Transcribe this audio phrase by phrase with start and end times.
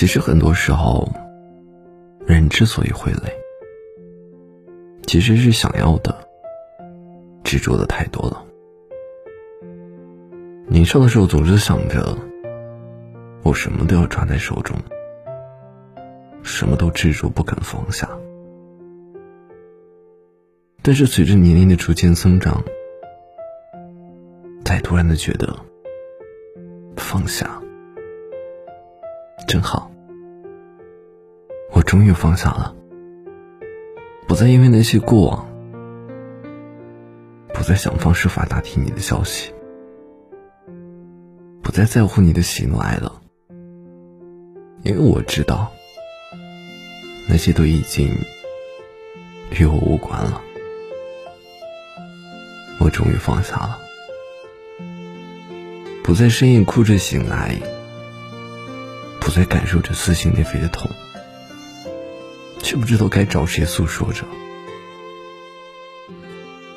[0.00, 1.06] 其实很多时候，
[2.26, 3.30] 人之所以会累，
[5.06, 6.26] 其实是想要的
[7.44, 8.42] 执着的太多了。
[10.68, 12.16] 年少的时候总是想着，
[13.42, 14.74] 我什么都要抓在手中，
[16.42, 18.08] 什么都执着不肯放下。
[20.80, 22.64] 但是随着年龄的逐渐增长，
[24.64, 25.54] 才突然的觉得，
[26.96, 27.60] 放下
[29.46, 29.89] 真好。
[31.90, 32.72] 终于放下了，
[34.28, 35.44] 不再因为那些过往，
[37.52, 39.52] 不再想方设法打听你的消息。
[41.60, 43.20] 不再在乎你的喜怒哀乐，
[44.84, 45.72] 因为我知道，
[47.28, 48.16] 那些都已经
[49.58, 50.40] 与我无关了。
[52.78, 53.80] 我终于放下了，
[56.04, 57.60] 不再深夜哭着醒来，
[59.20, 60.88] 不再感受着撕心裂肺的痛，
[62.70, 64.22] 却不知道该找谁诉说着，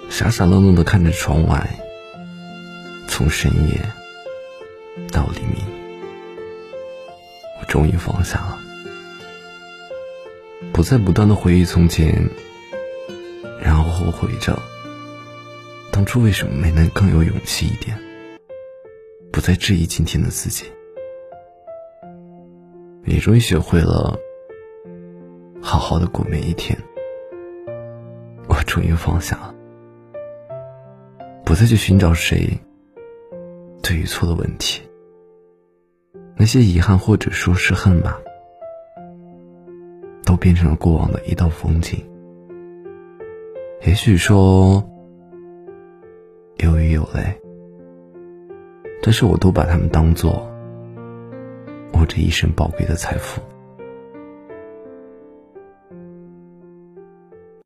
[0.10, 1.70] 傻傻愣愣的看着窗外，
[3.08, 3.80] 从深夜。
[5.12, 5.64] 到黎明，
[7.60, 8.60] 我终于放下了，
[10.74, 12.28] 不再不断的回忆从前，
[13.62, 14.60] 然后后悔着
[15.92, 17.96] 当初为什么没能更有勇气一点，
[19.32, 20.66] 不再质疑今天的自己，
[23.06, 24.18] 也终于学会了
[25.64, 26.78] 好好的过每一天。
[28.50, 29.56] 我终于放下了，
[31.46, 32.60] 不再去寻找谁
[33.82, 34.82] 对与错的问题。
[36.36, 38.20] 那些遗憾，或者说是恨吧，
[40.26, 42.06] 都变成了过往的一道风景。
[43.86, 44.84] 也许说
[46.58, 47.40] 有雨有泪，
[49.02, 50.46] 但是我都把它们当做
[51.94, 53.42] 我这一生宝贵的财富。